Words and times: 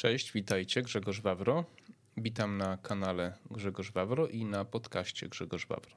Cześć, 0.00 0.32
witajcie, 0.32 0.82
Grzegorz 0.82 1.20
Wawro. 1.20 1.64
Witam 2.16 2.56
na 2.56 2.76
kanale 2.76 3.32
Grzegorz 3.50 3.92
Wawro 3.92 4.28
i 4.28 4.44
na 4.44 4.64
podcaście 4.64 5.28
Grzegorz 5.28 5.66
Wawro. 5.66 5.96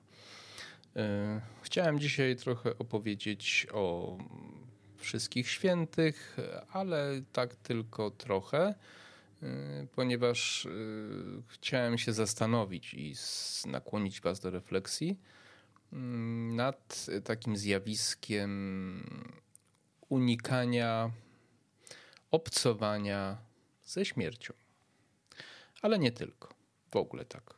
E, 0.96 1.42
chciałem 1.62 2.00
dzisiaj 2.00 2.36
trochę 2.36 2.78
opowiedzieć 2.78 3.68
o 3.74 4.18
wszystkich 4.98 5.50
świętych, 5.50 6.38
ale 6.72 7.22
tak 7.34 7.56
tylko 7.56 8.12
trochę, 8.12 8.76
e, 9.44 9.88
ponieważ 9.96 10.66
e, 10.66 10.70
chciałem 11.48 11.98
się 11.98 12.14
zastanowić 12.14 12.94
i 12.94 13.16
nakłonić 13.66 14.22
Was 14.22 14.40
do 14.40 14.50
refleksji 14.50 15.20
mm, 15.94 16.56
nad 16.56 17.06
takim 17.24 17.58
zjawiskiem 17.58 18.52
unikania 20.10 21.12
obcowania 22.32 23.53
ze 23.94 24.06
śmiercią. 24.06 24.54
Ale 25.82 26.00
nie 26.00 26.12
tylko. 26.12 26.50
W 26.92 26.96
ogóle 26.96 27.26
tak 27.26 27.54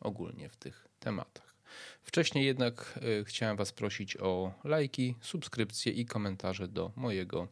ogólnie 0.00 0.48
w 0.48 0.56
tych 0.56 0.88
tematach. 1.00 1.54
Wcześniej 2.02 2.46
jednak 2.46 2.98
e, 3.20 3.24
chciałem 3.24 3.56
Was 3.56 3.72
prosić 3.72 4.16
o 4.16 4.52
lajki, 4.64 5.14
subskrypcje 5.20 5.92
i 5.92 6.06
komentarze 6.06 6.68
do 6.68 6.92
mojego 6.96 7.48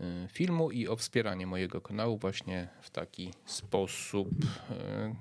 e, 0.00 0.28
filmu 0.28 0.70
i 0.70 0.88
o 0.88 0.96
wspieranie 0.96 1.46
mojego 1.46 1.80
kanału 1.80 2.18
właśnie 2.18 2.68
w 2.82 2.90
taki 2.90 3.34
sposób. 3.46 4.28
E, 4.70 5.14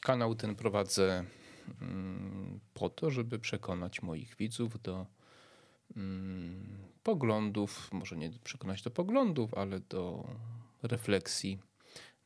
kanał 0.00 0.34
ten 0.34 0.54
prowadzę 0.56 1.24
mm, 1.80 2.60
po 2.74 2.90
to, 2.90 3.10
żeby 3.10 3.38
przekonać 3.38 4.02
moich 4.02 4.36
widzów 4.36 4.82
do 4.82 5.06
mm, 5.96 6.78
poglądów, 7.02 7.92
może 7.92 8.16
nie 8.16 8.30
przekonać 8.44 8.82
do 8.82 8.90
poglądów, 8.90 9.54
ale 9.54 9.80
do 9.80 10.24
refleksji 10.82 11.58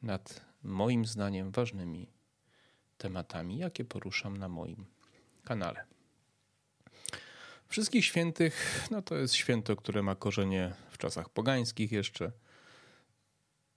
nad 0.03 0.41
moim 0.63 1.07
zdaniem 1.07 1.51
ważnymi 1.51 2.09
tematami, 2.99 3.59
jakie 3.59 3.85
poruszam 3.85 4.37
na 4.37 4.49
moim 4.49 4.87
kanale. 5.45 5.85
Wszystkich 7.69 8.05
świętych, 8.05 8.87
no 8.91 9.03
to 9.03 9.17
jest 9.17 9.35
święto, 9.35 9.77
które 9.77 10.03
ma 10.03 10.15
korzenie 10.15 10.75
w 10.91 10.99
czasach 10.99 11.29
pogańskich 11.29 11.93
jeszcze. 11.93 12.33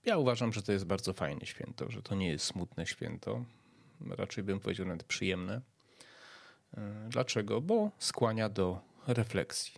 Ja 0.04 0.18
uważam, 0.18 0.52
że 0.52 0.62
to 0.62 0.72
jest 0.72 0.84
bardzo 0.84 1.12
fajne 1.12 1.46
święto, 1.46 1.90
że 1.90 2.02
to 2.02 2.14
nie 2.14 2.28
jest 2.28 2.44
smutne 2.44 2.86
święto. 2.86 3.44
Raczej 4.00 4.44
bym 4.44 4.60
powiedział 4.60 4.86
nawet 4.86 5.04
przyjemne. 5.04 5.60
Dlaczego? 7.08 7.60
Bo 7.60 7.90
skłania 7.98 8.48
do 8.48 8.80
refleksji. 9.06 9.74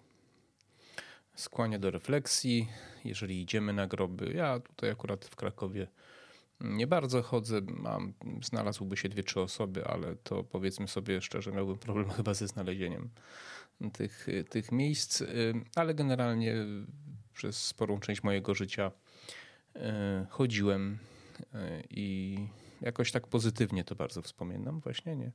Skłania 1.34 1.78
do 1.78 1.90
refleksji, 1.90 2.68
jeżeli 3.04 3.42
idziemy 3.42 3.72
na 3.72 3.86
groby. 3.86 4.32
Ja 4.34 4.60
tutaj 4.60 4.90
akurat 4.90 5.24
w 5.24 5.36
Krakowie 5.36 5.86
nie 6.60 6.86
bardzo 6.86 7.22
chodzę, 7.22 7.60
mam, 7.66 8.12
znalazłyby 8.42 8.96
się 8.96 9.08
dwie, 9.08 9.22
trzy 9.22 9.40
osoby, 9.40 9.84
ale 9.84 10.16
to 10.16 10.44
powiedzmy 10.44 10.88
sobie 10.88 11.20
szczerze, 11.20 11.52
miałbym 11.52 11.78
problem 11.78 12.10
chyba 12.16 12.34
ze 12.34 12.48
znalezieniem 12.48 13.10
tych, 13.92 14.26
tych 14.50 14.72
miejsc, 14.72 15.20
y, 15.20 15.54
ale 15.74 15.94
generalnie 15.94 16.54
przez 17.34 17.66
sporą 17.66 18.00
część 18.00 18.22
mojego 18.22 18.54
życia 18.54 18.90
y, 19.76 19.80
chodziłem 20.28 20.98
y, 21.40 21.56
i 21.90 22.38
jakoś 22.80 23.12
tak 23.12 23.26
pozytywnie 23.26 23.84
to 23.84 23.94
bardzo 23.94 24.22
wspominam. 24.22 24.80
Właśnie 24.80 25.16
nie, 25.16 25.32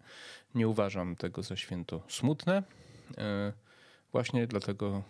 nie 0.56 0.68
uważam 0.68 1.16
tego 1.16 1.44
za 1.44 1.56
święto 1.56 2.02
smutne. 2.08 2.64
Właśnie 4.16 4.48
dlatego, 4.48 5.04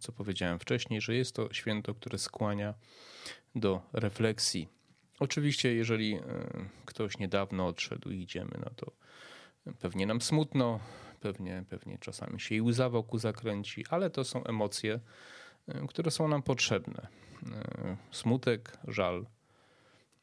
co 0.00 0.12
powiedziałem 0.12 0.58
wcześniej, 0.58 1.00
że 1.00 1.14
jest 1.14 1.34
to 1.34 1.52
święto, 1.52 1.94
które 1.94 2.18
skłania 2.18 2.74
do 3.54 3.82
refleksji 3.92 4.68
Oczywiście, 5.20 5.74
jeżeli 5.74 6.14
e, 6.14 6.20
ktoś 6.84 7.18
niedawno 7.18 7.66
odszedł 7.66 8.10
i 8.10 8.16
idziemy, 8.16 8.50
no 8.64 8.70
to 8.76 8.92
pewnie 9.78 10.06
nam 10.06 10.20
smutno, 10.20 10.80
pewnie, 11.20 11.64
pewnie 11.68 11.98
czasami 11.98 12.40
się 12.40 12.54
i 12.54 12.60
łza 12.60 12.88
wokół 12.88 13.18
zakręci, 13.18 13.84
ale 13.90 14.10
to 14.10 14.24
są 14.24 14.44
emocje, 14.44 15.00
e, 15.68 15.86
które 15.86 16.10
są 16.10 16.28
nam 16.28 16.42
potrzebne. 16.42 17.06
E, 17.52 17.96
smutek, 18.10 18.78
żal, 18.88 19.26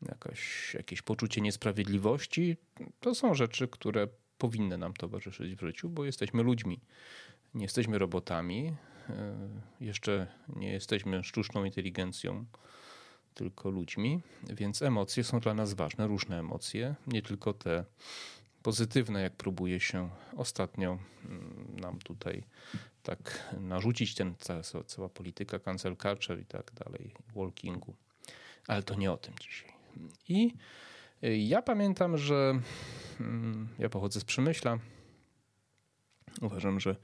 jakaś, 0.02 0.74
jakieś 0.74 1.02
poczucie 1.02 1.42
niesprawiedliwości 1.42 2.58
to 3.00 3.16
są 3.16 3.34
rzeczy, 3.34 3.68
które 3.68 4.08
powinny 4.38 4.78
nam 4.78 4.94
towarzyszyć 4.94 5.56
w 5.56 5.62
życiu, 5.62 5.90
bo 5.90 6.06
jesteśmy 6.06 6.44
ludźmi. 6.44 6.80
Nie 7.56 7.64
jesteśmy 7.64 7.98
robotami, 7.98 8.76
jeszcze 9.80 10.28
nie 10.56 10.72
jesteśmy 10.72 11.24
sztuczną 11.24 11.66
inteligencją 11.66 12.46
tylko 13.34 13.70
ludźmi, 13.70 14.22
więc 14.44 14.82
emocje 14.82 15.24
są 15.24 15.40
dla 15.40 15.54
nas 15.54 15.74
ważne, 15.74 16.08
różne 16.08 16.40
emocje, 16.40 16.96
nie 17.08 17.22
tylko 17.22 17.54
te 17.54 17.86
pozytywne, 18.64 19.22
jak 19.22 19.34
próbuje 19.34 19.80
się 19.80 20.10
ostatnio 20.38 21.00
mm, 21.26 21.80
nam 21.80 22.00
tutaj 22.00 22.44
tak 23.04 23.54
narzucić 23.60 24.16
ten 24.16 24.36
cała, 24.40 24.84
cała 24.84 25.10
polityka 25.10 25.60
cancel 25.60 25.98
culture 25.98 26.40
i 26.40 26.46
tak 26.46 26.72
dalej, 26.72 27.14
walkingu. 27.36 27.94
Ale 28.68 28.84
to 28.84 28.96
nie 28.96 29.12
o 29.12 29.18
tym 29.18 29.34
dzisiaj. 29.40 29.74
I 30.30 30.54
y, 31.24 31.38
ja 31.38 31.62
pamiętam, 31.62 32.18
że 32.18 32.60
mm, 33.20 33.68
ja 33.80 33.90
pochodzę 33.90 34.20
z 34.20 34.26
Przemyśla. 34.26 34.80
Uważam, 36.42 36.80
że 36.80 36.96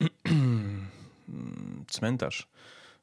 cmentarz 1.88 2.48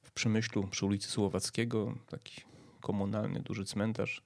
w 0.01 0.11
Przemyślu 0.11 0.67
przy 0.67 0.85
ulicy 0.85 1.09
Słowackiego, 1.09 1.95
taki 2.07 2.41
komunalny, 2.81 3.39
duży 3.39 3.65
cmentarz. 3.65 4.23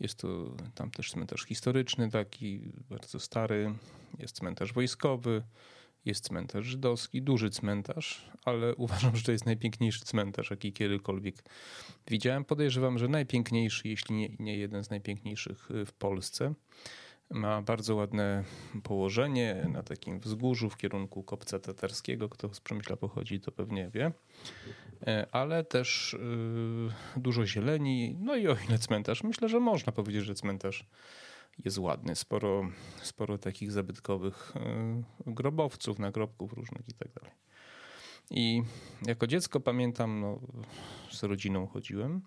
Jest 0.00 0.18
to 0.18 0.56
tam 0.74 0.90
też 0.90 1.10
cmentarz 1.10 1.44
historyczny, 1.44 2.10
taki 2.10 2.72
bardzo 2.90 3.20
stary. 3.20 3.74
Jest 4.18 4.36
cmentarz 4.36 4.72
wojskowy, 4.72 5.42
jest 6.04 6.24
cmentarz 6.24 6.64
żydowski, 6.64 7.22
duży 7.22 7.50
cmentarz, 7.50 8.30
ale 8.44 8.74
uważam, 8.84 9.16
że 9.16 9.22
to 9.22 9.32
jest 9.32 9.46
najpiękniejszy 9.46 10.00
cmentarz, 10.00 10.50
jaki 10.50 10.72
kiedykolwiek 10.72 11.44
widziałem. 12.08 12.44
Podejrzewam, 12.44 12.98
że 12.98 13.08
najpiękniejszy, 13.08 13.88
jeśli 13.88 14.14
nie, 14.14 14.28
nie 14.38 14.56
jeden 14.56 14.84
z 14.84 14.90
najpiękniejszych 14.90 15.68
w 15.86 15.92
Polsce. 15.92 16.54
Ma 17.30 17.62
bardzo 17.62 17.94
ładne 17.94 18.44
położenie 18.82 19.66
na 19.72 19.82
takim 19.82 20.20
wzgórzu 20.20 20.70
w 20.70 20.76
kierunku 20.76 21.22
kopca 21.22 21.58
tatarskiego. 21.58 22.28
Kto 22.28 22.54
z 22.54 22.60
Przemyśla 22.60 22.96
pochodzi, 22.96 23.40
to 23.40 23.52
pewnie 23.52 23.90
wie. 23.90 24.12
E, 25.06 25.26
ale 25.32 25.64
też 25.64 26.14
e, 26.14 27.20
dużo 27.20 27.46
zieleni. 27.46 28.16
No 28.20 28.36
i 28.36 28.48
o 28.48 28.56
ile 28.68 28.78
cmentarz? 28.78 29.22
Myślę, 29.24 29.48
że 29.48 29.60
można 29.60 29.92
powiedzieć, 29.92 30.24
że 30.24 30.34
cmentarz 30.34 30.86
jest 31.64 31.78
ładny. 31.78 32.16
Sporo, 32.16 32.70
sporo 33.02 33.38
takich 33.38 33.72
zabytkowych 33.72 34.52
e, 34.56 35.02
grobowców, 35.26 35.98
nagrobków 35.98 36.52
różnych 36.52 36.88
i 36.88 36.94
tak 36.94 37.08
dalej. 37.12 37.32
I 38.30 38.62
jako 39.06 39.26
dziecko 39.26 39.60
pamiętam, 39.60 40.20
no, 40.20 40.40
z 41.10 41.22
rodziną 41.22 41.66
chodziłem 41.66 42.22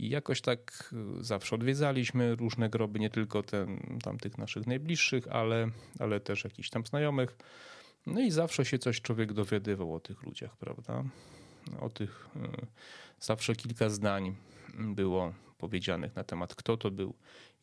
i 0.00 0.08
jakoś 0.08 0.40
tak 0.40 0.94
y, 1.20 1.24
zawsze 1.24 1.54
odwiedzaliśmy 1.54 2.34
różne 2.36 2.70
groby, 2.70 3.00
nie 3.00 3.10
tylko 3.10 3.42
ten, 3.42 3.98
tamtych 4.02 4.38
naszych 4.38 4.66
najbliższych, 4.66 5.28
ale, 5.28 5.70
ale 5.98 6.20
też 6.20 6.44
jakichś 6.44 6.70
tam 6.70 6.86
znajomych. 6.86 7.36
No 8.06 8.20
i 8.20 8.30
zawsze 8.30 8.64
się 8.64 8.78
coś 8.78 9.00
człowiek 9.00 9.32
dowiadywał 9.32 9.94
o 9.94 10.00
tych 10.00 10.22
ludziach, 10.22 10.56
prawda? 10.56 11.04
O 11.80 11.90
tych 11.90 12.28
y, 12.36 12.66
zawsze 13.20 13.56
kilka 13.56 13.88
zdań 13.88 14.36
było 14.78 15.34
powiedzianych 15.58 16.16
na 16.16 16.24
temat, 16.24 16.54
kto 16.54 16.76
to 16.76 16.90
był, 16.90 17.14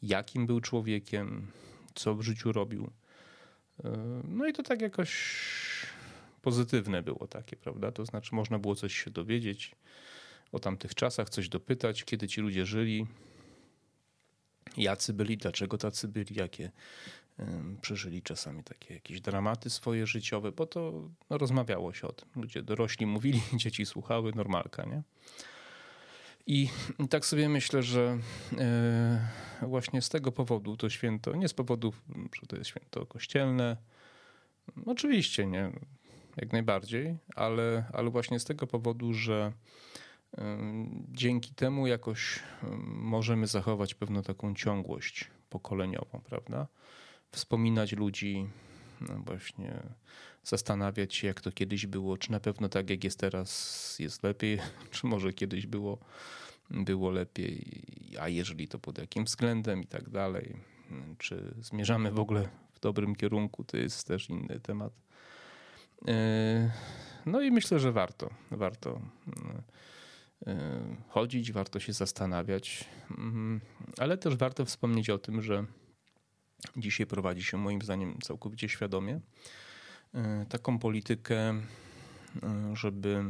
jakim 0.01 0.45
był 0.45 0.61
człowiekiem, 0.61 1.47
co 1.95 2.15
w 2.15 2.21
życiu 2.21 2.51
robił. 2.51 2.83
Y, 2.83 3.83
no 4.27 4.47
i 4.47 4.53
to 4.53 4.63
tak 4.63 4.81
jakoś 4.81 5.35
pozytywne 6.41 7.03
było 7.03 7.27
takie, 7.27 7.55
prawda? 7.55 7.91
To 7.91 8.05
znaczy 8.05 8.35
można 8.35 8.59
było 8.59 8.75
coś 8.75 9.03
się 9.03 9.11
dowiedzieć 9.11 9.75
o 10.51 10.59
tamtych 10.59 10.95
czasach, 10.95 11.29
coś 11.29 11.49
dopytać, 11.49 12.03
kiedy 12.03 12.27
ci 12.27 12.41
ludzie 12.41 12.65
żyli, 12.65 13.07
jacy 14.77 15.13
byli, 15.13 15.37
dlaczego 15.37 15.77
tacy 15.77 16.07
byli, 16.07 16.35
jakie 16.35 16.71
przeżyli 17.81 18.21
czasami 18.21 18.63
takie 18.63 18.93
jakieś 18.93 19.21
dramaty 19.21 19.69
swoje 19.69 20.07
życiowe, 20.07 20.51
bo 20.51 20.65
to 20.65 21.09
no, 21.29 21.37
rozmawiało 21.37 21.93
się 21.93 22.07
o 22.07 22.11
tym. 22.11 22.29
Ludzie 22.35 22.61
dorośli 22.63 23.05
mówili, 23.05 23.41
dzieci 23.53 23.85
słuchały, 23.85 24.31
normalka, 24.35 24.85
nie? 24.85 25.01
I 26.47 26.69
tak 27.09 27.25
sobie 27.25 27.49
myślę, 27.49 27.83
że 27.83 28.17
e, 28.57 29.27
właśnie 29.61 30.01
z 30.01 30.09
tego 30.09 30.31
powodu 30.31 30.77
to 30.77 30.89
święto, 30.89 31.35
nie 31.35 31.47
z 31.47 31.53
powodu, 31.53 31.93
że 32.41 32.47
to 32.47 32.55
jest 32.55 32.69
święto 32.69 33.05
kościelne, 33.05 33.77
oczywiście 34.85 35.45
nie, 35.45 35.71
jak 36.37 36.51
najbardziej, 36.51 37.17
ale, 37.35 37.83
ale 37.93 38.09
właśnie 38.09 38.39
z 38.39 38.45
tego 38.45 38.67
powodu, 38.67 39.13
że 39.13 39.51
Dzięki 41.11 41.53
temu 41.53 41.87
jakoś 41.87 42.39
możemy 42.87 43.47
zachować 43.47 43.93
pewną 43.93 44.23
taką 44.23 44.55
ciągłość 44.55 45.27
pokoleniową, 45.49 46.21
prawda? 46.25 46.67
Wspominać 47.31 47.93
ludzi, 47.93 48.47
no 49.01 49.19
właśnie 49.25 49.83
zastanawiać 50.43 51.15
się, 51.15 51.27
jak 51.27 51.41
to 51.41 51.51
kiedyś 51.51 51.85
było, 51.85 52.17
czy 52.17 52.31
na 52.31 52.39
pewno 52.39 52.69
tak, 52.69 52.89
jak 52.89 53.03
jest 53.03 53.19
teraz, 53.19 53.99
jest 53.99 54.23
lepiej, 54.23 54.59
czy 54.91 55.07
może 55.07 55.33
kiedyś 55.33 55.67
było, 55.67 55.97
było 56.69 57.11
lepiej. 57.11 57.83
a 58.19 58.29
jeżeli 58.29 58.67
to 58.67 58.79
pod 58.79 58.97
jakim 58.97 59.25
względem 59.25 59.83
i 59.83 59.87
tak 59.87 60.09
dalej. 60.09 60.55
Czy 61.17 61.53
zmierzamy 61.61 62.11
w 62.11 62.19
ogóle 62.19 62.49
w 62.73 62.79
dobrym 62.79 63.15
kierunku, 63.15 63.63
to 63.63 63.77
jest 63.77 64.07
też 64.07 64.29
inny 64.29 64.59
temat. 64.59 64.93
No 67.25 67.41
i 67.41 67.51
myślę, 67.51 67.79
że 67.79 67.91
warto, 67.91 68.29
warto 68.51 69.01
chodzić, 71.07 71.51
warto 71.51 71.79
się 71.79 71.93
zastanawiać, 71.93 72.85
mm, 73.17 73.61
ale 73.97 74.17
też 74.17 74.35
warto 74.35 74.65
wspomnieć 74.65 75.09
o 75.09 75.17
tym, 75.17 75.41
że 75.41 75.65
dzisiaj 76.77 77.07
prowadzi 77.07 77.43
się 77.43 77.57
moim 77.57 77.81
zdaniem 77.81 78.17
całkowicie 78.21 78.69
świadomie 78.69 79.19
taką 80.49 80.79
politykę, 80.79 81.61
żeby 82.73 83.23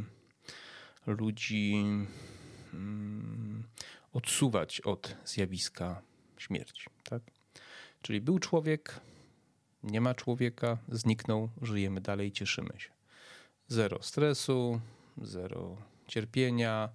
ludzi 1.06 1.74
mm, 2.74 3.64
odsuwać 4.12 4.80
od 4.80 5.16
zjawiska 5.24 6.02
śmierci. 6.38 6.86
Tak? 7.04 7.22
Czyli 8.02 8.20
był 8.20 8.38
człowiek, 8.38 9.00
nie 9.82 10.00
ma 10.00 10.14
człowieka, 10.14 10.78
zniknął, 10.88 11.48
żyjemy 11.62 12.00
dalej, 12.00 12.32
cieszymy 12.32 12.74
się. 12.78 12.90
Zero 13.68 14.02
stresu, 14.02 14.80
zero 15.22 15.76
cierpienia, 16.06 16.88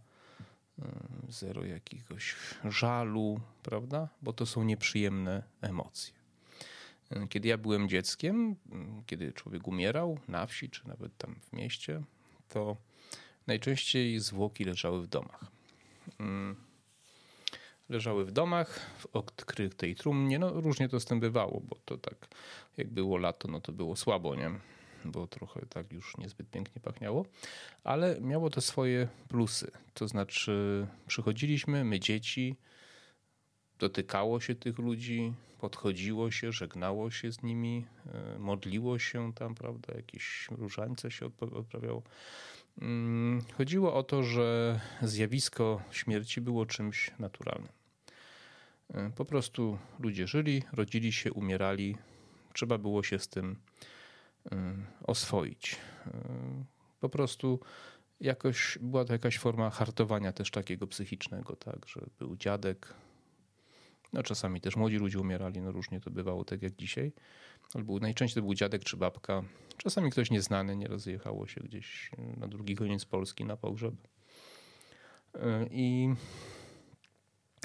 y, 0.79 0.83
zero 1.29 1.65
jakiegoś 1.65 2.35
żalu, 2.63 3.39
prawda? 3.63 4.09
Bo 4.21 4.33
to 4.33 4.45
są 4.45 4.63
nieprzyjemne 4.63 5.43
emocje. 5.61 6.13
Y, 7.11 7.27
kiedy 7.27 7.47
ja 7.47 7.57
byłem 7.57 7.89
dzieckiem, 7.89 8.51
y, 8.51 8.55
kiedy 9.05 9.33
człowiek 9.33 9.67
umierał 9.67 10.19
na 10.27 10.45
wsi 10.45 10.69
czy 10.69 10.87
nawet 10.87 11.17
tam 11.17 11.35
w 11.35 11.53
mieście, 11.53 12.01
to 12.49 12.77
najczęściej 13.47 14.19
zwłoki 14.19 14.63
leżały 14.63 15.01
w 15.01 15.07
domach. 15.07 15.45
Leżały 17.89 18.25
w 18.25 18.31
domach, 18.31 18.79
w 18.97 19.05
odkrytej 19.13 19.95
trumnie. 19.95 20.39
No 20.39 20.61
różnie 20.61 20.89
to 20.89 20.99
z 20.99 21.05
tym 21.05 21.19
bywało, 21.19 21.61
bo 21.69 21.75
to 21.85 21.97
tak 21.97 22.27
jak 22.77 22.87
było 22.87 23.17
lato, 23.17 23.47
no 23.47 23.61
to 23.61 23.71
było 23.71 23.95
słabo, 23.95 24.35
nie? 24.35 24.51
Bo 25.05 25.27
trochę 25.27 25.65
tak 25.65 25.93
już 25.93 26.17
niezbyt 26.17 26.49
pięknie 26.49 26.81
pachniało, 26.81 27.25
ale 27.83 28.21
miało 28.21 28.49
to 28.49 28.61
swoje 28.61 29.07
plusy. 29.27 29.71
To 29.93 30.07
znaczy, 30.07 30.87
przychodziliśmy, 31.07 31.83
my 31.83 31.99
dzieci, 31.99 32.55
dotykało 33.79 34.39
się 34.39 34.55
tych 34.55 34.79
ludzi, 34.79 35.33
podchodziło 35.59 36.31
się, 36.31 36.51
żegnało 36.51 37.11
się 37.11 37.31
z 37.31 37.43
nimi, 37.43 37.85
e, 38.05 38.39
modliło 38.39 38.99
się 38.99 39.33
tam, 39.33 39.55
prawda, 39.55 39.93
jakieś 39.95 40.47
różańce 40.51 41.11
się 41.11 41.29
odprawiało. 41.51 42.03
Mm, 42.81 43.41
chodziło 43.57 43.93
o 43.93 44.03
to, 44.03 44.23
że 44.23 44.79
zjawisko 45.01 45.81
śmierci 45.91 46.41
było 46.41 46.65
czymś 46.65 47.11
naturalnym. 47.19 47.71
E, 48.93 49.11
po 49.15 49.25
prostu 49.25 49.77
ludzie 49.99 50.27
żyli, 50.27 50.63
rodzili 50.73 51.11
się, 51.11 51.33
umierali. 51.33 51.97
Trzeba 52.53 52.77
było 52.77 53.03
się 53.03 53.19
z 53.19 53.27
tym 53.27 53.55
oswoić. 55.03 55.77
Y, 56.07 56.11
po 56.99 57.09
prostu 57.09 57.59
jakoś 58.19 58.77
była 58.81 59.05
to 59.05 59.13
jakaś 59.13 59.37
forma 59.39 59.69
hartowania 59.69 60.33
też 60.33 60.51
takiego 60.51 60.87
psychicznego, 60.87 61.55
tak, 61.55 61.87
że 61.87 62.01
był 62.19 62.35
dziadek, 62.35 62.93
no 64.13 64.23
czasami 64.23 64.61
też 64.61 64.75
młodzi 64.75 64.97
ludzie 64.97 65.19
umierali, 65.19 65.61
no 65.61 65.71
różnie 65.71 65.99
to 65.99 66.11
bywało, 66.11 66.45
tak 66.45 66.61
jak 66.61 66.75
dzisiaj, 66.75 67.11
albo 67.73 67.99
najczęściej 67.99 68.35
to 68.35 68.45
był 68.45 68.53
dziadek 68.53 68.83
czy 68.83 68.97
babka, 68.97 69.43
czasami 69.77 70.11
ktoś 70.11 70.31
nieznany, 70.31 70.75
nie 70.75 70.87
rozjechało 70.87 71.47
się 71.47 71.61
gdzieś 71.61 72.11
na 72.37 72.47
drugi 72.47 72.75
koniec 72.75 73.05
Polski 73.05 73.45
na 73.45 73.57
pogrzeb. 73.57 73.93
Y, 75.35 75.39
I 75.71 76.09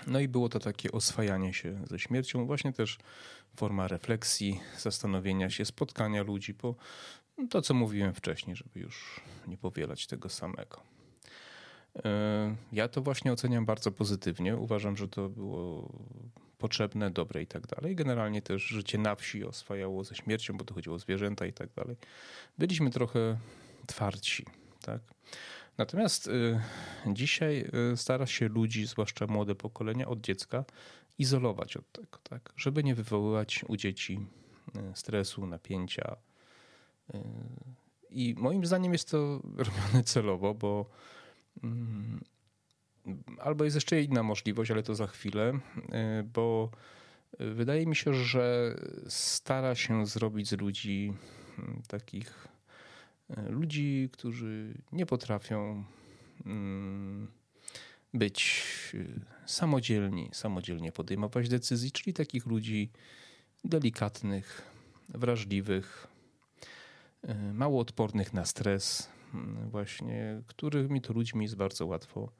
no 0.06 0.20
i 0.20 0.28
było 0.28 0.48
to 0.48 0.58
takie 0.58 0.92
oswajanie 0.92 1.54
się 1.54 1.80
ze 1.86 1.98
śmiercią, 1.98 2.46
właśnie 2.46 2.72
też 2.72 2.98
forma 3.56 3.88
refleksji, 3.88 4.60
zastanowienia 4.78 5.50
się, 5.50 5.64
spotkania 5.64 6.22
ludzi, 6.22 6.54
po 6.54 6.74
to, 7.50 7.62
co 7.62 7.74
mówiłem 7.74 8.14
wcześniej, 8.14 8.56
żeby 8.56 8.80
już 8.80 9.20
nie 9.46 9.58
powielać 9.58 10.06
tego 10.06 10.28
samego. 10.28 10.82
E, 12.04 12.56
ja 12.72 12.88
to 12.88 13.02
właśnie 13.02 13.32
oceniam 13.32 13.66
bardzo 13.66 13.92
pozytywnie. 13.92 14.56
Uważam, 14.56 14.96
że 14.96 15.08
to 15.08 15.28
było 15.28 15.92
potrzebne, 16.58 17.10
dobre 17.10 17.42
i 17.42 17.46
tak 17.46 17.66
dalej. 17.66 17.96
Generalnie 17.96 18.42
też 18.42 18.62
życie 18.62 18.98
na 18.98 19.14
wsi 19.14 19.44
oswajało 19.44 20.04
ze 20.04 20.14
śmiercią, 20.14 20.56
bo 20.56 20.64
to 20.64 20.74
chodziło 20.74 20.96
o 20.96 20.98
zwierzęta 20.98 21.46
i 21.46 21.52
tak 21.52 21.72
dalej. 21.72 21.96
Byliśmy 22.58 22.90
trochę 22.90 23.38
twardsi, 23.86 24.44
tak? 24.82 25.00
Natomiast 25.78 26.26
y, 26.26 26.60
dzisiaj 27.06 27.70
y, 27.92 27.96
stara 27.96 28.26
się 28.26 28.48
ludzi, 28.48 28.86
zwłaszcza 28.86 29.26
młode 29.26 29.54
pokolenia, 29.54 30.08
od 30.08 30.20
dziecka 30.20 30.64
izolować 31.19 31.76
od 31.76 31.92
tego, 31.92 32.19
tak? 32.22 32.52
żeby 32.56 32.84
nie 32.84 32.94
wywoływać 32.94 33.64
u 33.69 33.76
dzieci 33.76 34.26
y, 34.76 34.96
stresu, 34.96 35.46
napięcia. 35.46 36.16
I 38.10 38.34
moim 38.38 38.66
zdaniem 38.66 38.92
jest 38.92 39.10
to 39.10 39.40
robione 39.66 40.04
celowo, 40.04 40.54
bo 40.54 40.90
mm, 41.62 42.24
albo 43.38 43.64
jest 43.64 43.74
jeszcze 43.74 44.02
inna 44.02 44.22
możliwość, 44.22 44.70
ale 44.70 44.82
to 44.82 44.94
za 44.94 45.06
chwilę, 45.06 45.52
bo 46.24 46.70
wydaje 47.38 47.86
mi 47.86 47.96
się, 47.96 48.14
że 48.14 48.74
stara 49.08 49.74
się 49.74 50.06
zrobić 50.06 50.48
z 50.48 50.52
ludzi 50.52 51.12
mm, 51.58 51.82
takich 51.88 52.48
ludzi, 53.36 54.08
którzy 54.12 54.75
nie 54.92 55.06
potrafią 55.06 55.84
mm, 56.46 57.28
być 58.14 58.64
y, 58.94 59.20
samodzielni, 59.46 60.28
samodzielnie 60.32 60.92
podejmować 60.92 61.48
decyzji, 61.48 61.92
czyli 61.92 62.14
takich 62.14 62.46
ludzi 62.46 62.90
delikatnych, 63.64 64.62
wrażliwych, 65.08 66.06
y, 67.25 67.34
mało 67.52 67.80
odpornych 67.80 68.32
na 68.32 68.44
stres, 68.44 69.08
mm, 69.34 69.70
właśnie, 69.70 70.42
którymi 70.46 71.00
to 71.00 71.12
ludźmi 71.12 71.44
jest 71.44 71.56
bardzo 71.56 71.86
łatwo 71.86 72.32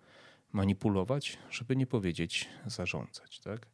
manipulować, 0.53 1.39
żeby 1.51 1.77
nie 1.77 1.87
powiedzieć 1.87 2.49
zarządzać. 2.67 3.41
Tak? 3.41 3.67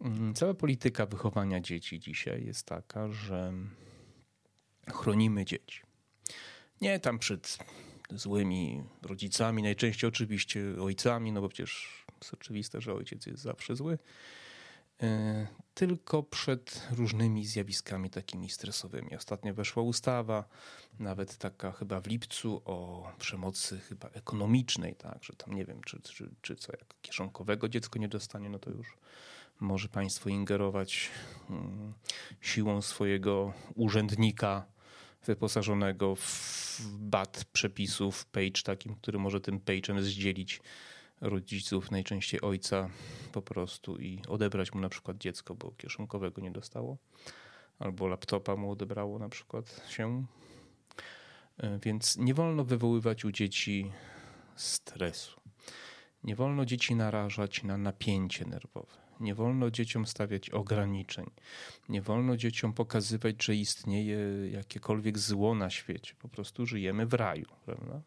Mm, 0.00 0.34
cała 0.34 0.54
polityka 0.54 1.06
wychowania 1.06 1.60
dzieci 1.60 2.00
dzisiaj 2.00 2.44
jest 2.44 2.66
taka, 2.66 3.08
że 3.08 3.52
chronimy 4.92 5.44
dzieci. 5.44 5.85
Nie 6.80 7.00
tam 7.00 7.18
przed 7.18 7.58
złymi 8.10 8.84
rodzicami, 9.02 9.62
najczęściej 9.62 10.08
oczywiście 10.08 10.62
ojcami, 10.80 11.32
no 11.32 11.40
bo 11.40 11.48
przecież 11.48 12.04
jest 12.20 12.34
oczywiste, 12.34 12.80
że 12.80 12.94
ojciec 12.94 13.26
jest 13.26 13.42
zawsze 13.42 13.76
zły, 13.76 13.98
e, 15.02 15.46
tylko 15.74 16.22
przed 16.22 16.88
różnymi 16.90 17.46
zjawiskami 17.46 18.10
takimi 18.10 18.50
stresowymi. 18.50 19.16
Ostatnio 19.16 19.54
weszła 19.54 19.82
ustawa, 19.82 20.48
nawet 20.98 21.36
taka 21.36 21.72
chyba 21.72 22.00
w 22.00 22.06
lipcu, 22.06 22.62
o 22.64 23.08
przemocy 23.18 23.80
chyba 23.80 24.08
ekonomicznej, 24.08 24.94
tak, 24.94 25.24
że 25.24 25.32
tam 25.32 25.54
nie 25.54 25.64
wiem, 25.64 25.80
czy, 25.82 26.00
czy, 26.00 26.30
czy 26.42 26.56
co, 26.56 26.72
jak 26.72 26.94
kieszonkowego 27.02 27.68
dziecko 27.68 27.98
nie 27.98 28.08
dostanie, 28.08 28.50
no 28.50 28.58
to 28.58 28.70
już 28.70 28.96
może 29.60 29.88
państwo 29.88 30.28
ingerować 30.28 31.10
mm, 31.50 31.94
siłą 32.40 32.82
swojego 32.82 33.52
urzędnika 33.74 34.66
wyposażonego 35.26 36.16
w 36.16 36.80
bat 36.98 37.44
przepisów, 37.52 38.26
page 38.26 38.62
takim, 38.64 38.94
który 38.94 39.18
może 39.18 39.40
tym 39.40 39.60
page'em 39.60 40.02
zdzielić 40.02 40.60
rodziców, 41.20 41.90
najczęściej 41.90 42.40
ojca 42.40 42.88
po 43.32 43.42
prostu 43.42 43.96
i 43.98 44.22
odebrać 44.28 44.72
mu 44.72 44.80
na 44.80 44.88
przykład 44.88 45.18
dziecko, 45.18 45.54
bo 45.54 45.70
kieszonkowego 45.70 46.42
nie 46.42 46.50
dostało, 46.50 46.96
albo 47.78 48.06
laptopa 48.06 48.56
mu 48.56 48.70
odebrało 48.70 49.18
na 49.18 49.28
przykład 49.28 49.80
się. 49.88 50.26
E, 51.58 51.78
więc 51.78 52.16
nie 52.16 52.34
wolno 52.34 52.64
wywoływać 52.64 53.24
u 53.24 53.32
dzieci 53.32 53.92
stresu. 54.56 55.40
Nie 56.24 56.36
wolno 56.36 56.64
dzieci 56.64 56.94
narażać 56.94 57.62
na 57.62 57.76
napięcie 57.76 58.44
nerwowe. 58.44 59.05
Nie 59.20 59.34
wolno 59.34 59.70
dzieciom 59.70 60.06
stawiać 60.06 60.50
ograniczeń. 60.50 61.30
Nie 61.88 62.02
wolno 62.02 62.36
dzieciom 62.36 62.72
pokazywać, 62.72 63.44
że 63.44 63.54
istnieje 63.54 64.18
jakiekolwiek 64.50 65.18
zło 65.18 65.54
na 65.54 65.70
świecie. 65.70 66.14
Po 66.18 66.28
prostu 66.28 66.66
żyjemy 66.66 67.06
w 67.06 67.14
raju. 67.14 67.46
Prawda? 67.64 68.02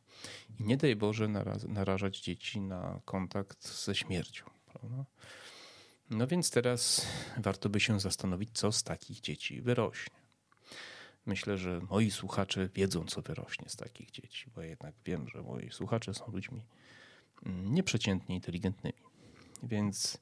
I 0.60 0.64
nie 0.64 0.78
daj 0.78 0.96
Boże 0.96 1.28
narażać 1.68 2.20
dzieci 2.20 2.62
na 2.62 3.02
kontakt 3.06 3.84
ze 3.84 3.96
śmiercią. 3.96 4.46
Prawda? 4.66 5.06
No 6.10 6.28
więc 6.28 6.52
teraz 6.52 7.08
warto 7.38 7.70
by 7.70 7.80
się 7.80 8.00
zastanowić, 8.00 8.50
co 8.54 8.72
z 8.72 8.84
takich 8.84 9.22
dzieci 9.22 9.62
wyrośnie. 9.62 10.20
Myślę, 11.26 11.58
że 11.58 11.82
moi 11.90 12.12
słuchacze 12.12 12.70
wiedzą, 12.76 13.06
co 13.06 13.22
wyrośnie 13.22 13.70
z 13.70 13.76
takich 13.76 14.12
dzieci, 14.12 14.52
bo 14.56 14.62
jednak 14.62 14.96
wiem, 15.06 15.28
że 15.28 15.42
moi 15.42 15.72
słuchacze 15.72 16.14
są 16.14 16.32
ludźmi 16.32 16.66
mm, 17.46 17.74
nieprzeciętnie 17.74 18.36
inteligentnymi. 18.36 19.00
Więc 19.64 20.18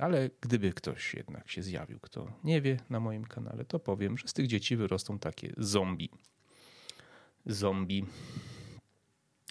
ale 0.00 0.30
gdyby 0.40 0.72
ktoś 0.72 1.14
jednak 1.14 1.50
się 1.50 1.62
zjawił, 1.62 2.00
kto 2.00 2.32
nie 2.44 2.60
wie 2.60 2.76
na 2.90 3.00
moim 3.00 3.24
kanale, 3.24 3.64
to 3.64 3.78
powiem, 3.78 4.18
że 4.18 4.28
z 4.28 4.32
tych 4.32 4.46
dzieci 4.46 4.76
wyrosną 4.76 5.18
takie 5.18 5.52
zombie. 5.58 6.10
Zombie. 7.46 8.06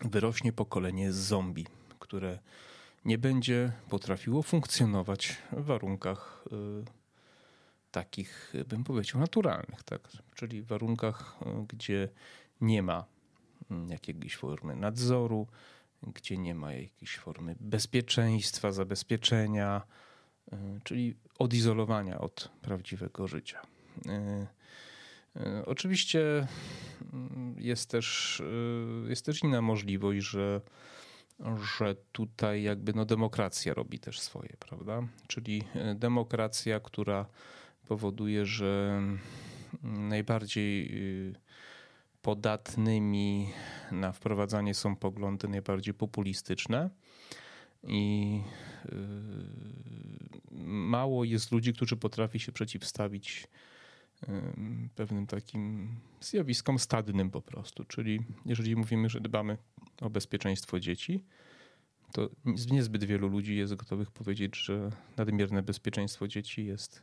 Wyrośnie 0.01 0.53
pokolenie 0.53 1.11
zombie, 1.11 1.65
które 1.99 2.39
nie 3.05 3.17
będzie 3.17 3.71
potrafiło 3.89 4.43
funkcjonować 4.43 5.37
w 5.51 5.65
warunkach 5.65 6.45
takich, 7.91 8.53
bym 8.67 8.83
powiedział, 8.83 9.21
naturalnych, 9.21 9.83
tak? 9.83 10.09
czyli 10.35 10.61
w 10.61 10.67
warunkach, 10.67 11.39
gdzie 11.67 12.09
nie 12.61 12.83
ma 12.83 13.05
mm, 13.71 13.89
jakiejś 13.89 14.35
formy 14.35 14.75
nadzoru, 14.75 15.47
gdzie 16.03 16.37
nie 16.37 16.55
ma 16.55 16.73
jakiejś 16.73 17.17
formy 17.17 17.55
bezpieczeństwa, 17.59 18.71
zabezpieczenia, 18.71 19.81
y, 20.53 20.57
czyli 20.83 21.15
odizolowania 21.39 22.19
od 22.19 22.51
prawdziwego 22.61 23.27
życia. 23.27 23.61
Y, 24.05 24.09
y, 25.41 25.65
oczywiście 25.65 26.47
mm, 27.13 27.55
jest 27.59 27.89
też, 27.89 28.41
jest 29.07 29.25
też 29.25 29.43
inna 29.43 29.61
możliwość, 29.61 30.19
że, 30.19 30.61
że 31.77 31.95
tutaj 32.11 32.63
jakby 32.63 32.93
no 32.93 33.05
demokracja 33.05 33.73
robi 33.73 33.99
też 33.99 34.19
swoje, 34.19 34.55
prawda? 34.59 35.01
Czyli 35.27 35.63
demokracja, 35.95 36.79
która 36.79 37.25
powoduje, 37.87 38.45
że 38.45 39.01
najbardziej 39.83 40.91
podatnymi 42.21 43.49
na 43.91 44.11
wprowadzanie 44.11 44.73
są 44.73 44.95
poglądy 44.95 45.47
najbardziej 45.47 45.93
populistyczne 45.93 46.89
i 47.83 48.41
yy, 48.85 50.63
mało 50.65 51.23
jest 51.23 51.51
ludzi, 51.51 51.73
którzy 51.73 51.97
potrafi 51.97 52.39
się 52.39 52.51
przeciwstawić 52.51 53.47
yy, 54.27 54.41
pewnym 54.95 55.27
takim 55.27 55.95
zjawiskom 56.21 56.79
stadnym 56.79 57.31
po 57.31 57.41
prostu. 57.41 57.83
Czyli 57.83 58.19
jeżeli 58.45 58.75
mówimy, 58.75 59.09
że 59.09 59.21
dbamy 59.21 59.57
o 60.01 60.09
bezpieczeństwo 60.09 60.79
dzieci, 60.79 61.23
to 62.11 62.29
niezbyt 62.71 63.03
wielu 63.03 63.27
ludzi 63.27 63.55
jest 63.55 63.75
gotowych 63.75 64.11
powiedzieć, 64.11 64.57
że 64.57 64.89
nadmierne 65.17 65.63
bezpieczeństwo 65.63 66.27
dzieci 66.27 66.65
jest 66.65 67.01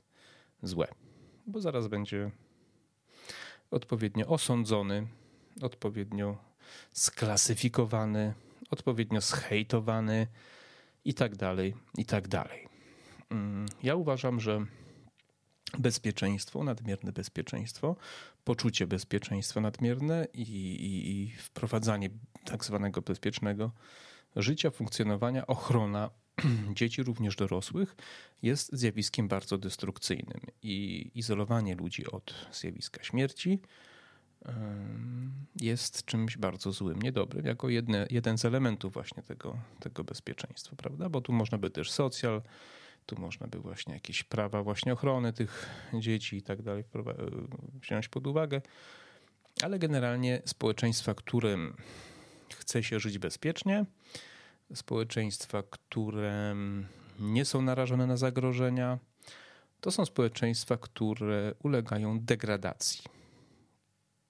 złe, 0.62 0.88
bo 1.46 1.60
zaraz 1.60 1.88
będzie 1.88 2.30
odpowiednio 3.70 4.26
osądzony, 4.26 5.06
odpowiednio 5.62 6.36
sklasyfikowany, 6.92 8.34
odpowiednio 8.70 9.20
zhejtowany 9.20 10.26
i 11.04 11.14
tak 11.14 11.36
dalej, 11.36 11.74
i 11.98 12.04
tak 12.04 12.28
dalej. 12.28 12.68
Mm, 13.30 13.66
ja 13.82 13.94
uważam, 13.94 14.40
że 14.40 14.66
bezpieczeństwo, 15.78 16.64
nadmierne 16.64 17.12
bezpieczeństwo, 17.12 17.96
poczucie 18.44 18.86
bezpieczeństwa 18.86 19.60
nadmierne 19.60 20.26
i, 20.34 20.40
i, 20.40 21.10
i 21.10 21.30
wprowadzanie 21.30 22.10
tak 22.44 22.64
zwanego 22.64 23.02
bezpiecznego 23.02 23.70
życia, 24.36 24.70
funkcjonowania, 24.70 25.46
ochrona 25.46 26.10
dzieci, 26.74 27.02
również 27.02 27.36
dorosłych, 27.36 27.96
jest 28.42 28.76
zjawiskiem 28.76 29.28
bardzo 29.28 29.58
destrukcyjnym 29.58 30.40
i 30.62 31.10
izolowanie 31.14 31.74
ludzi 31.74 32.06
od 32.06 32.34
zjawiska 32.52 33.04
śmierci 33.04 33.60
jest 35.60 36.04
czymś 36.04 36.36
bardzo 36.36 36.72
złym, 36.72 37.02
niedobrym, 37.02 37.46
jako 37.46 37.68
jedne, 37.68 38.06
jeden 38.10 38.38
z 38.38 38.44
elementów 38.44 38.92
właśnie 38.92 39.22
tego, 39.22 39.58
tego 39.80 40.04
bezpieczeństwa, 40.04 40.76
prawda? 40.76 41.08
Bo 41.08 41.20
tu 41.20 41.32
można 41.32 41.58
by 41.58 41.70
też 41.70 41.90
socjal, 41.90 42.42
tu 43.06 43.20
można 43.20 43.46
by 43.46 43.58
właśnie 43.58 43.94
jakieś 43.94 44.22
prawa 44.22 44.62
właśnie 44.62 44.92
ochrony 44.92 45.32
tych 45.32 45.68
dzieci 45.94 46.36
i 46.36 46.42
tak 46.42 46.62
dalej 46.62 46.84
wziąć 47.82 48.08
pod 48.08 48.26
uwagę, 48.26 48.62
ale 49.62 49.78
generalnie 49.78 50.42
społeczeństwa, 50.44 51.14
którym 51.14 51.76
chce 52.54 52.82
się 52.82 53.00
żyć 53.00 53.18
bezpiecznie, 53.18 53.84
społeczeństwa, 54.74 55.62
które 55.70 56.56
nie 57.18 57.44
są 57.44 57.62
narażone 57.62 58.06
na 58.06 58.16
zagrożenia, 58.16 58.98
to 59.80 59.90
są 59.90 60.04
społeczeństwa, 60.04 60.76
które 60.76 61.54
ulegają 61.62 62.20
degradacji 62.20 63.04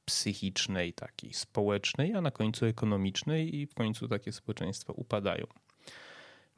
psychicznej, 0.04 0.92
takiej 0.92 1.32
społecznej, 1.32 2.14
a 2.14 2.20
na 2.20 2.30
końcu 2.30 2.66
ekonomicznej 2.66 3.56
i 3.56 3.66
w 3.66 3.74
końcu 3.74 4.08
takie 4.08 4.32
społeczeństwa 4.32 4.92
upadają. 4.92 5.46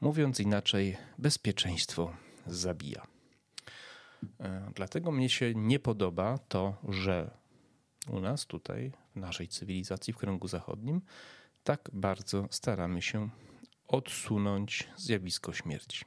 Mówiąc 0.00 0.40
inaczej, 0.40 0.96
bezpieczeństwo 1.18 2.16
zabija. 2.46 3.06
E, 4.40 4.70
dlatego 4.74 5.12
mnie 5.12 5.28
się 5.28 5.54
nie 5.54 5.78
podoba 5.78 6.38
to, 6.38 6.76
że 6.88 7.30
u 8.10 8.20
nas 8.20 8.46
tutaj, 8.46 8.92
w 9.16 9.16
naszej 9.16 9.48
cywilizacji, 9.48 10.12
w 10.12 10.16
kręgu 10.16 10.48
zachodnim, 10.48 11.00
tak 11.64 11.90
bardzo 11.92 12.46
staramy 12.50 13.02
się 13.02 13.28
odsunąć 13.88 14.88
zjawisko 14.96 15.52
śmierci. 15.52 16.04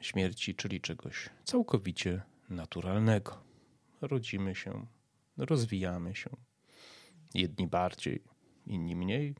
Śmierci, 0.00 0.54
czyli 0.54 0.80
czegoś 0.80 1.30
całkowicie 1.44 2.22
naturalnego. 2.48 3.42
Rodzimy 4.00 4.54
się, 4.54 4.86
rozwijamy 5.36 6.14
się. 6.14 6.30
Jedni 7.34 7.66
bardziej, 7.66 8.22
inni 8.66 8.96
mniej, 8.96 9.34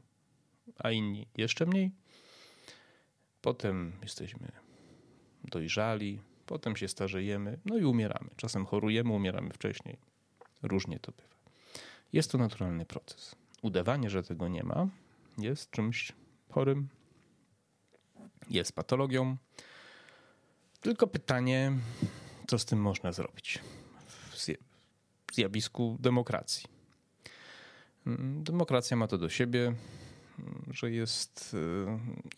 a 0.78 0.90
inni 0.90 1.28
jeszcze 1.36 1.66
mniej. 1.66 1.90
Potem 3.40 3.92
jesteśmy 4.02 4.52
dojrzali, 5.44 6.20
potem 6.46 6.76
się 6.76 6.88
starzejemy, 6.88 7.58
no 7.64 7.78
i 7.78 7.84
umieramy. 7.84 8.30
Czasem 8.36 8.66
chorujemy, 8.66 9.12
umieramy 9.12 9.52
wcześniej. 9.52 9.98
Różnie 10.62 10.98
to 10.98 11.12
bywa. 11.12 11.36
Jest 12.12 12.32
to 12.32 12.38
naturalny 12.38 12.86
proces. 12.86 13.36
Udawanie, 13.62 14.10
że 14.10 14.22
tego 14.22 14.48
nie 14.48 14.62
ma, 14.62 14.88
jest 15.38 15.70
czymś 15.70 16.12
chorym, 16.50 16.88
jest 18.50 18.72
patologią. 18.72 19.36
Tylko 20.80 21.06
pytanie, 21.06 21.72
co 22.46 22.58
z 22.58 22.64
tym 22.64 22.80
można 22.80 23.12
zrobić 23.12 23.60
w 24.30 25.34
zjawisku 25.34 25.96
demokracji. 26.00 26.64
Mm, 28.06 28.44
demokracja 28.44 28.96
ma 28.96 29.06
to 29.06 29.18
do 29.18 29.28
siebie, 29.28 29.74
że 30.70 30.90
jest 30.90 31.54
y, 31.54 31.86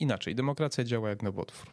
inaczej. 0.01 0.35
Demokracja 0.35 0.85
działa 0.85 1.09
jak 1.09 1.23
nowotwór. 1.23 1.69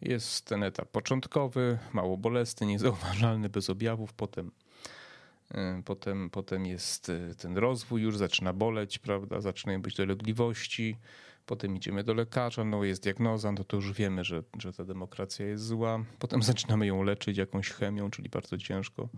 Jest 0.00 0.44
ten 0.44 0.62
etap 0.62 0.88
początkowy, 0.88 1.78
mało 1.92 2.16
bolesny, 2.16 2.66
niezauważalny, 2.66 3.48
bez 3.48 3.70
objawów, 3.70 4.12
potem 4.12 4.50
potem, 5.84 6.30
potem 6.30 6.66
jest 6.66 7.08
e, 7.08 7.34
ten 7.34 7.58
rozwój, 7.58 8.02
już 8.02 8.16
zaczyna 8.16 8.52
boleć, 8.52 8.98
prawda? 8.98 9.40
Zaczynają 9.40 9.82
być 9.82 9.96
dolegliwości. 9.96 10.96
Potem 11.46 11.76
idziemy 11.76 12.04
do 12.04 12.14
lekarza, 12.14 12.64
no 12.64 12.84
jest 12.84 13.02
diagnoza, 13.02 13.52
no 13.52 13.64
to 13.64 13.76
już 13.76 13.92
wiemy, 13.92 14.24
że, 14.24 14.42
że 14.58 14.72
ta 14.72 14.84
demokracja 14.84 15.46
jest 15.46 15.64
zła. 15.64 16.04
Potem 16.18 16.42
zaczynamy 16.52 16.86
ją 16.86 17.02
leczyć 17.02 17.36
jakąś 17.36 17.70
chemią, 17.70 18.10
czyli 18.10 18.28
bardzo 18.28 18.58
ciężko. 18.58 19.08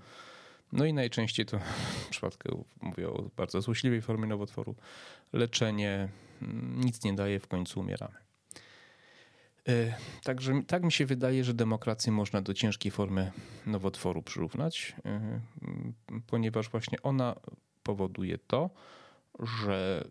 No 0.72 0.84
i 0.84 0.92
najczęściej 0.92 1.46
to 1.46 1.58
w 2.06 2.08
przypadku, 2.08 2.64
mówię 2.82 3.08
o 3.08 3.30
bardzo 3.36 3.60
złośliwej 3.60 4.02
formie 4.02 4.26
nowotworu, 4.26 4.74
leczenie 5.32 6.08
mm, 6.42 6.80
nic 6.80 7.04
nie 7.04 7.12
daje, 7.12 7.40
w 7.40 7.48
końcu 7.48 7.80
umieramy. 7.80 8.14
E, 9.68 9.94
także 10.22 10.62
tak 10.66 10.82
mi 10.82 10.92
się 10.92 11.06
wydaje, 11.06 11.44
że 11.44 11.54
demokrację 11.54 12.12
można 12.12 12.42
do 12.42 12.54
ciężkiej 12.54 12.92
formy 12.92 13.32
nowotworu 13.66 14.22
przyrównać, 14.22 14.96
e, 15.04 15.40
ponieważ 16.26 16.68
właśnie 16.68 17.02
ona 17.02 17.36
powoduje 17.82 18.38
to, 18.38 18.70
że 19.66 20.04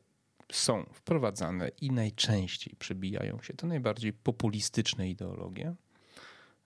są 0.51 0.85
wprowadzane 0.93 1.69
i 1.81 1.91
najczęściej 1.91 2.75
przebijają 2.79 3.41
się 3.41 3.53
te 3.53 3.67
najbardziej 3.67 4.13
populistyczne 4.13 5.09
ideologie 5.09 5.75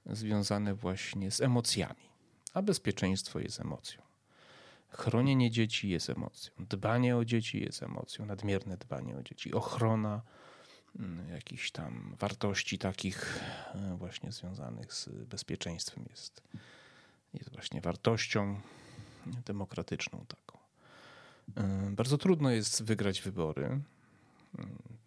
związane 0.06 0.74
właśnie 0.74 1.32
z 1.32 1.42
emocjami, 1.42 2.10
a 2.54 2.62
bezpieczeństwo 2.62 3.40
jest 3.40 3.60
emocją. 3.60 4.02
Chronienie 4.90 5.52
dzieci 5.52 5.90
jest 5.90 6.10
emocją, 6.10 6.54
dbanie 6.60 7.18
o 7.18 7.26
dzieci 7.26 7.64
jest 7.64 7.84
emocją, 7.84 8.26
nadmierne 8.26 8.78
dbanie 8.78 9.18
o 9.18 9.24
dzieci, 9.24 9.54
ochrona 9.54 10.22
jakichś 11.32 11.72
tam 11.72 12.16
wartości 12.20 12.78
takich 12.78 13.40
e, 13.76 13.98
właśnie 13.98 14.32
związanych 14.32 14.94
z 14.94 15.10
bezpieczeństwem 15.10 16.06
jest, 16.10 16.44
jest 17.34 17.54
właśnie 17.54 17.82
wartością 17.82 18.60
demokratyczną 19.46 20.26
taką. 20.28 20.60
E, 21.56 21.92
bardzo 21.92 22.18
trudno 22.18 22.50
jest 22.50 22.84
wygrać 22.84 23.22
wybory, 23.22 23.66
mm, 23.66 23.84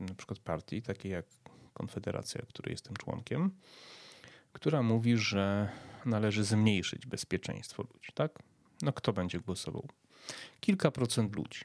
na 0.00 0.14
przykład 0.14 0.38
partii 0.38 0.82
takiej 0.82 1.12
jak 1.12 1.26
Konfederacja, 1.74 2.42
której 2.42 2.72
jestem 2.72 2.96
członkiem, 2.96 3.50
która 4.52 4.82
mówi, 4.82 5.16
że 5.16 5.70
należy 6.04 6.44
zmniejszyć 6.44 7.06
bezpieczeństwo 7.06 7.82
ludzi, 7.82 8.08
tak? 8.14 8.38
No 8.82 8.92
kto 8.92 9.12
będzie 9.12 9.40
głosował? 9.40 9.88
Kilka 10.60 10.90
procent 10.90 11.36
ludzi 11.36 11.60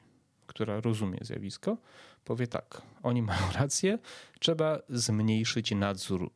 która 0.56 0.80
rozumie 0.80 1.18
zjawisko, 1.22 1.76
powie 2.24 2.46
tak: 2.46 2.82
oni 3.02 3.22
mają 3.22 3.52
rację, 3.52 3.98
trzeba 4.38 4.78
zmniejszyć 4.88 5.70
nadzór 5.70 6.30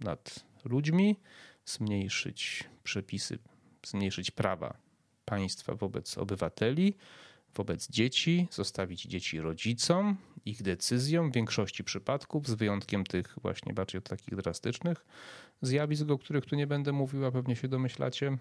nad 0.00 0.44
ludźmi, 0.64 1.16
zmniejszyć 1.64 2.64
przepisy, 2.82 3.38
zmniejszyć 3.86 4.30
prawa 4.30 4.76
państwa 5.24 5.74
wobec 5.74 6.18
obywateli, 6.18 6.94
wobec 7.54 7.88
dzieci, 7.90 8.48
zostawić 8.50 9.02
dzieci 9.02 9.40
rodzicom, 9.40 10.16
ich 10.44 10.62
decyzjom 10.62 11.30
w 11.30 11.34
większości 11.34 11.84
przypadków, 11.84 12.48
z 12.48 12.54
wyjątkiem 12.54 13.04
tych 13.04 13.36
właśnie 13.42 13.74
bardziej 13.74 14.02
takich 14.02 14.36
drastycznych 14.36 15.06
zjawisk, 15.62 16.10
o 16.10 16.18
których 16.18 16.46
tu 16.46 16.56
nie 16.56 16.66
będę 16.66 16.92
mówił, 16.92 17.26
a 17.26 17.30
pewnie 17.32 17.56
się 17.56 17.68
domyślacie, 17.68 18.38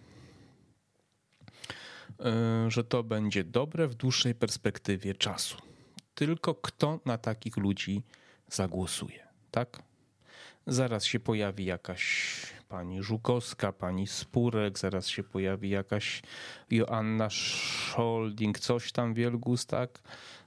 że 2.67 2.83
to 2.83 3.03
będzie 3.03 3.43
dobre 3.43 3.88
w 3.88 3.95
dłuższej 3.95 4.35
perspektywie 4.35 5.13
czasu. 5.15 5.57
Tylko 6.15 6.55
kto 6.55 7.00
na 7.05 7.17
takich 7.17 7.57
ludzi 7.57 8.03
zagłosuje, 8.50 9.27
tak? 9.51 9.83
Zaraz 10.67 11.05
się 11.05 11.19
pojawi 11.19 11.65
jakaś 11.65 12.35
pani 12.69 13.03
Żukowska, 13.03 13.71
pani 13.71 14.07
Spurek, 14.07 14.79
zaraz 14.79 15.07
się 15.07 15.24
pojawi 15.24 15.69
jakaś 15.69 16.21
Joanna 16.71 17.29
Scholding, 17.29 18.59
coś 18.59 18.91
tam 18.91 19.13
Wielgus, 19.13 19.65
tak? 19.65 20.01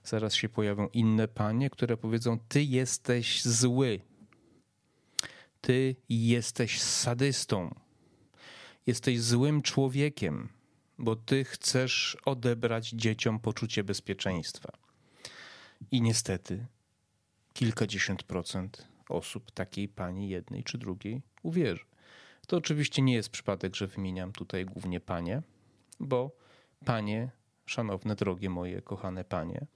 Zaraz 0.04 0.34
się 0.34 0.48
pojawią 0.48 0.88
inne 0.92 1.28
panie, 1.28 1.70
które 1.70 1.96
powiedzą: 1.96 2.38
Ty 2.48 2.62
jesteś 2.62 3.42
zły. 3.44 4.00
Ty 5.60 5.96
jesteś 6.08 6.82
sadystą. 6.82 7.74
Jesteś 8.86 9.20
złym 9.20 9.62
człowiekiem, 9.62 10.48
bo 10.98 11.16
ty 11.16 11.44
chcesz 11.44 12.16
odebrać 12.24 12.88
dzieciom 12.88 13.38
poczucie 13.38 13.84
bezpieczeństwa. 13.84 14.72
I 15.90 16.02
niestety 16.02 16.66
kilkadziesiąt 17.52 18.22
procent 18.22 18.88
osób 19.08 19.50
takiej 19.50 19.88
pani 19.88 20.28
jednej 20.28 20.64
czy 20.64 20.78
drugiej 20.78 21.22
uwierzy. 21.42 21.84
To 22.46 22.56
oczywiście 22.56 23.02
nie 23.02 23.14
jest 23.14 23.30
przypadek, 23.30 23.76
że 23.76 23.86
wymieniam 23.86 24.32
tutaj 24.32 24.64
głównie 24.64 25.00
panie, 25.00 25.42
bo 26.00 26.36
panie, 26.84 27.30
szanowne, 27.66 28.16
drogie 28.16 28.50
moje, 28.50 28.82
kochane 28.82 29.24
panie, 29.24 29.66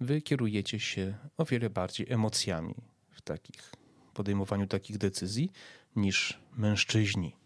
wy 0.00 0.22
kierujecie 0.22 0.80
się 0.80 1.14
o 1.36 1.44
wiele 1.44 1.70
bardziej 1.70 2.12
emocjami 2.12 2.74
w 3.10 3.20
takich 3.20 3.72
podejmowaniu 4.14 4.66
takich 4.66 4.98
decyzji 4.98 5.52
niż 5.96 6.40
mężczyźni. 6.56 7.36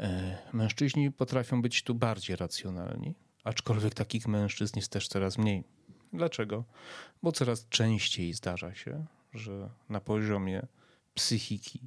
E, 0.00 0.38
mężczyźni 0.52 1.10
potrafią 1.10 1.62
być 1.62 1.82
tu 1.82 1.94
bardziej 1.94 2.36
racjonalni, 2.36 3.14
aczkolwiek 3.44 3.94
takich 3.94 4.28
mężczyzn 4.28 4.78
jest 4.78 4.92
też 4.92 5.08
coraz 5.08 5.38
mniej. 5.38 5.64
Dlaczego? 6.12 6.64
Bo 7.22 7.32
coraz 7.32 7.68
częściej 7.68 8.34
zdarza 8.34 8.74
się, 8.74 9.06
że 9.34 9.70
na 9.88 10.00
poziomie 10.00 10.66
psychiki 11.14 11.80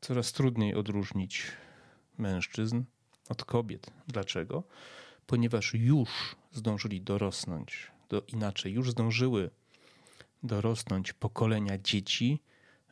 coraz 0.00 0.32
trudniej 0.32 0.74
odróżnić 0.74 1.42
mężczyzn 2.18 2.82
od 3.28 3.44
kobiet. 3.44 3.90
Dlaczego? 4.08 4.62
Ponieważ 5.26 5.74
już 5.74 6.36
zdążyli 6.52 7.00
dorosnąć, 7.00 7.90
do, 8.08 8.22
inaczej, 8.28 8.72
już 8.72 8.90
zdążyły 8.90 9.50
dorosnąć 10.42 11.12
pokolenia 11.12 11.78
dzieci 11.78 12.42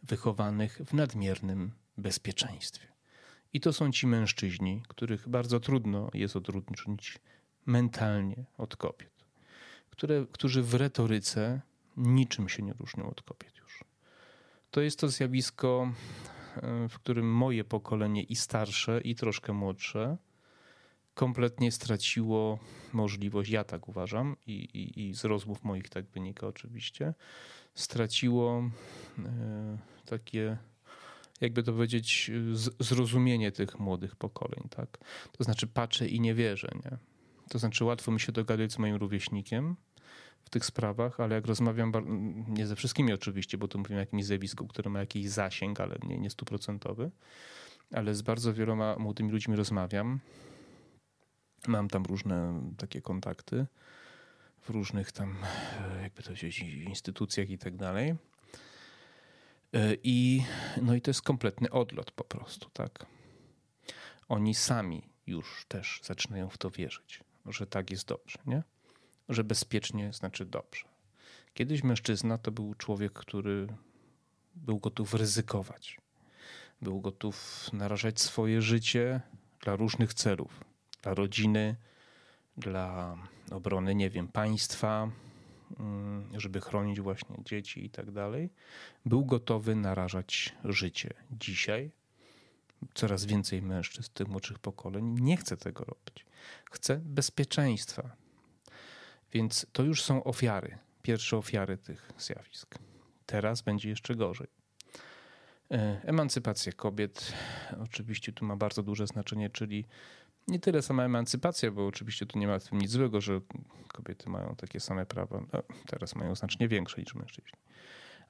wychowanych 0.03 0.81
w 0.87 0.93
nadmiernym 0.93 1.73
bezpieczeństwie. 1.99 2.92
I 3.53 3.61
to 3.61 3.73
są 3.73 3.93
ci 3.93 4.07
mężczyźni, 4.07 4.83
których 4.89 5.29
bardzo 5.29 5.61
trudno 5.61 6.11
jest 6.15 6.37
odróżnić 6.37 7.19
mentalnie 7.67 8.45
od 8.59 8.77
kobiet, 8.77 9.25
które, 9.91 10.27
którzy 10.33 10.63
w 10.63 10.75
retoryce 10.75 11.61
niczym 11.97 12.49
się 12.49 12.63
nie 12.63 12.73
różnią 12.73 13.11
od 13.11 13.23
kobiet 13.23 13.57
już. 13.59 13.85
To 14.71 14.81
jest 14.81 14.99
to 14.99 15.09
zjawisko, 15.09 15.93
e, 16.57 16.89
w 16.89 16.95
którym 16.95 17.35
moje 17.35 17.65
pokolenie 17.65 18.23
i 18.23 18.37
starsze, 18.37 19.01
i 19.01 19.15
troszkę 19.15 19.53
młodsze 19.53 20.17
kompletnie 21.15 21.73
straciło 21.73 22.59
możliwość, 22.93 23.51
ja 23.51 23.65
tak 23.65 23.89
uważam, 23.89 24.37
i, 24.47 24.53
i, 24.53 25.09
i 25.09 25.15
z 25.15 25.25
rozmów 25.25 25.65
moich 25.65 25.89
tak 25.89 26.07
wynika 26.07 26.47
oczywiście, 26.47 27.15
straciło 27.75 28.71
e, 29.19 29.79
takie, 30.07 30.59
jakby 31.43 31.63
to 31.63 31.73
powiedzieć, 31.73 32.31
zrozumienie 32.81 33.53
tych 33.53 33.79
młodych 33.79 34.17
pokoleń. 34.17 34.69
Tak? 34.71 34.99
To 35.33 35.45
znaczy 35.45 35.67
patrzę 35.67 36.09
i 36.09 36.21
nie 36.21 36.35
wierzę. 36.35 36.69
Nie? 36.85 36.99
To 37.49 37.59
znaczy 37.59 37.85
łatwo 37.85 38.13
mi 38.13 38.21
się 38.21 38.33
dogadać 38.33 38.73
z 38.73 38.79
moim 38.79 38.97
rówieśnikiem, 38.97 39.77
w 40.45 40.51
tych 40.51 40.65
sprawach, 40.65 41.21
ale 41.21 41.35
jak 41.35 41.47
rozmawiam, 41.47 41.93
nie 42.49 42.67
ze 42.67 42.77
wszystkimi 42.77 43.13
oczywiście, 43.13 43.59
bo 43.59 43.69
tu 43.69 43.79
mówimy 43.79 43.97
o 43.97 44.01
jakimś 44.01 44.25
zjawisku, 44.25 44.67
które 44.67 44.91
ma 44.91 45.01
jakiś 45.01 45.29
zasięg, 45.29 45.81
ale 45.81 45.99
nie, 46.03 46.19
nie 46.19 46.31
stuprocentowy, 46.31 47.11
ale 47.93 48.15
z 48.15 48.23
bardzo 48.23 48.55
wieloma 48.55 48.97
młodymi 48.99 49.31
ludźmi 49.31 49.57
rozmawiam. 49.57 50.21
Mam 51.67 51.89
tam 51.89 52.03
różne 52.03 52.63
takie 52.79 53.01
kontakty 53.01 53.67
w 54.61 54.71
różnych 54.71 55.13
tam, 55.13 55.37
jakby 56.03 56.23
to 56.23 56.29
powiedzieć, 56.29 56.61
instytucjach 56.61 57.51
i 57.51 57.59
tak 57.59 57.77
dalej. 57.77 58.15
I, 60.03 60.45
no 60.83 60.95
i 60.95 61.01
to 61.01 61.11
jest 61.11 61.23
kompletny 61.23 61.71
odlot 61.71 62.11
po 62.11 62.25
prostu, 62.25 62.71
tak. 62.71 63.07
Oni 64.29 64.55
sami 64.55 65.03
już 65.27 65.65
też 65.69 66.01
zaczynają 66.03 66.49
w 66.49 66.59
to 66.59 66.71
wierzyć, 66.71 67.21
że 67.47 67.67
tak 67.67 67.91
jest 67.91 68.09
dobrze, 68.09 68.39
nie? 68.47 68.63
że 69.29 69.45
bezpiecznie 69.45 70.13
znaczy 70.13 70.45
dobrze. 70.45 70.85
Kiedyś 71.55 71.83
mężczyzna 71.83 72.39
to 72.39 72.51
był 72.51 72.75
człowiek, 72.75 73.13
który 73.13 73.67
był 74.55 74.79
gotów 74.79 75.15
ryzykować. 75.15 75.99
Był 76.83 77.01
gotów 77.01 77.69
narażać 77.73 78.21
swoje 78.21 78.63
życie 78.63 79.21
dla 79.61 79.77
różnych 79.77 80.15
celów. 80.15 80.65
Dla 81.03 81.15
rodziny, 81.15 81.77
dla 82.57 83.17
obrony, 83.51 83.95
nie 83.95 84.11
wiem, 84.11 84.29
państwa, 84.29 85.11
żeby 86.37 86.61
chronić 86.61 87.01
właśnie 87.01 87.37
dzieci 87.45 87.85
i 87.85 87.91
tak 87.91 88.11
dalej. 88.11 88.51
Był 89.07 89.25
gotowy 89.25 89.77
narażać 89.77 90.55
życie. 90.65 91.15
Dzisiaj 91.31 91.91
coraz 92.95 93.25
więcej 93.25 93.63
mężczyzn 93.63 94.11
tych 94.15 94.29
młodszych 94.29 94.59
pokoleń 94.59 95.17
nie 95.21 95.37
chce 95.37 95.57
tego 95.57 95.85
robić. 95.85 96.27
Chce 96.71 97.01
bezpieczeństwa, 97.05 98.17
więc 99.33 99.67
to 99.73 99.83
już 99.83 100.03
są 100.03 100.25
ofiary, 100.25 100.79
pierwsze 101.03 101.37
ofiary 101.37 101.79
tych 101.79 102.13
zjawisk. 102.19 102.79
Teraz 103.27 103.63
będzie 103.63 103.89
jeszcze 103.89 104.15
gorzej. 104.15 104.49
E, 105.71 106.01
emancypacja 106.05 106.73
kobiet 106.73 107.33
oczywiście 107.83 108.33
tu 108.33 108.45
ma 108.45 108.57
bardzo 108.57 108.83
duże 108.83 109.07
znaczenie, 109.07 109.51
czyli 109.51 109.85
nie 110.49 110.59
tyle 110.59 110.83
sama 110.83 111.05
emancypacja, 111.05 111.71
bo 111.71 111.87
oczywiście 111.87 112.27
tu 112.27 112.39
nie 112.39 112.47
ma 112.47 112.59
w 112.59 112.69
tym 112.69 112.79
nic 112.79 112.91
złego, 112.91 113.21
że 113.21 113.41
kobiety 113.89 114.31
mają 114.31 114.55
takie 114.57 114.81
same 114.81 115.07
prawa. 115.07 115.41
No, 115.53 115.63
teraz 115.87 116.15
mają 116.15 116.35
znacznie 116.35 116.69
większe 116.69 117.01
niż 117.01 117.15
mężczyźni. 117.15 117.59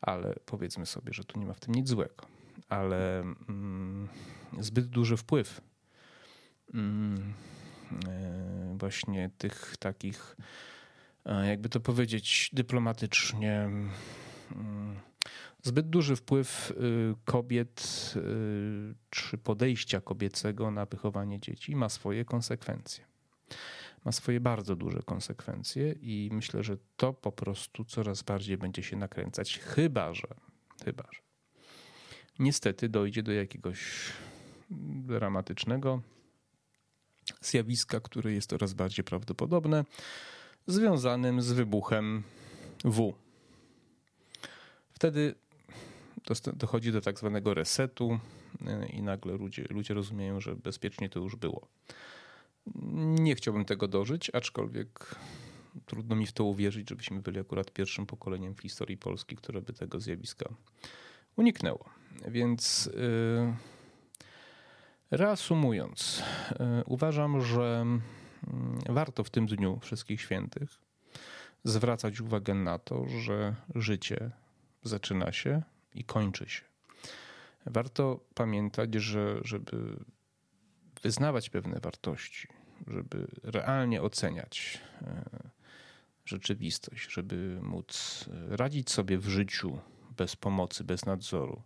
Ale 0.01 0.35
powiedzmy 0.47 0.87
sobie, 0.87 1.13
że 1.13 1.25
tu 1.25 1.41
nie 1.41 1.47
ma 1.47 1.55
w 1.55 1.61
tym 1.61 1.75
nic 1.75 1.89
złego. 1.89 2.27
Ale 2.69 3.21
mm, 3.21 4.09
zbyt 4.61 4.87
duży 4.87 5.17
wpływ 5.17 5.61
mm, 6.75 7.35
e, 8.09 8.77
właśnie 8.79 9.31
tych 9.39 9.77
takich 9.79 10.37
E, 11.27 11.47
jakby 11.47 11.69
to 11.69 11.81
powiedzieć 11.81 12.51
dyplomatycznie, 12.53 13.71
mm, 14.53 15.01
zbyt 15.63 15.91
duży 15.91 16.17
wpływ 16.17 16.71
y, 16.71 16.75
kobiet 17.25 18.13
y, 18.17 18.95
czy 19.11 19.39
podejścia 19.39 20.01
kobiecego 20.01 20.71
na 20.71 20.87
wychowanie 20.87 21.41
dzieci 21.41 21.77
ma 21.77 21.89
swoje 21.89 22.25
konsekwencje. 22.25 23.05
Ma 24.05 24.13
swoje 24.13 24.41
bardzo 24.41 24.77
duże 24.77 25.03
konsekwencje 25.03 25.93
i 25.93 26.31
myślę, 26.33 26.63
że 26.63 26.77
to 26.97 27.13
po 27.13 27.33
prostu 27.33 27.85
coraz 27.85 28.23
bardziej 28.23 28.59
będzie 28.59 28.83
się 28.83 28.97
nakręcać, 28.97 29.59
chyba 29.59 30.15
że, 30.15 30.29
chyba 30.85 31.05
że 31.13 31.21
niestety 32.39 32.89
dojdzie 32.89 33.23
do 33.23 33.33
jakiegoś 33.33 34.13
dramatycznego 35.07 36.03
zjawiska, 37.41 38.01
które 38.01 38.33
jest 38.33 38.51
coraz 38.51 38.75
bardziej 38.75 39.05
prawdopodobne 39.05 39.85
związanym 40.67 41.43
z 41.43 41.53
wybuchem 41.53 42.23
W. 42.85 43.15
Wtedy 44.93 45.35
dochodzi 46.55 46.93
do 46.93 47.01
tak 47.01 47.19
zwanego 47.19 47.55
resetu 47.55 48.19
y, 48.85 48.87
i 48.87 49.03
nagle 49.03 49.33
ludzie, 49.33 49.65
ludzie 49.71 49.95
rozumieją, 49.95 50.41
że 50.41 50.57
bezpiecznie 50.57 51.09
to 51.09 51.21
już 51.21 51.37
było. 51.37 51.67
Nie 52.95 53.35
chciałbym 53.35 53.65
tego 53.65 53.89
dożyć, 53.89 54.31
aczkolwiek 54.31 55.15
trudno 55.87 56.17
mi 56.17 56.27
w 56.27 56.33
to 56.33 56.45
uwierzyć, 56.45 56.89
żebyśmy 56.89 57.23
byli 57.23 57.41
akurat 57.41 57.71
pierwszym 57.71 58.07
pokoleniem 58.07 58.55
w 58.55 58.61
historii 58.61 58.97
Polski, 58.97 59.37
które 59.37 59.63
by 59.63 59.73
tego 59.73 60.01
zjawiska 60.01 60.55
uniknęło. 61.37 61.85
Więc 62.29 62.91
yy, 62.95 63.55
reasumując, 65.11 66.23
yy, 66.61 66.85
uważam, 66.87 67.41
że 67.41 67.87
Mm, 68.49 68.79
warto 68.89 69.25
w 69.25 69.31
tym 69.31 69.47
dniu 69.47 69.79
Wszystkich 69.83 70.21
Świętych 70.21 70.79
zwracać 71.65 72.21
uwagę 72.21 72.55
na 72.55 72.79
to, 72.79 73.09
że 73.09 73.55
życie 73.75 74.31
zaczyna 74.83 75.33
się 75.33 75.63
i 75.95 76.05
kończy 76.05 76.49
się. 76.49 76.63
Warto 77.67 78.21
pamiętać, 78.35 78.95
że 78.95 79.41
żeby 79.45 79.97
wyznawać 81.03 81.51
pewne 81.51 81.81
wartości, 81.81 82.49
żeby 82.87 83.27
realnie 83.43 84.03
oceniać 84.03 84.81
e, 85.03 85.25
rzeczywistość, 86.25 87.13
żeby 87.13 87.59
móc 87.63 88.25
radzić 88.49 88.91
sobie 88.91 89.19
w 89.19 89.29
życiu 89.29 89.79
bez 90.17 90.37
pomocy, 90.37 90.85
bez 90.85 91.07
nadzoru. 91.07 91.63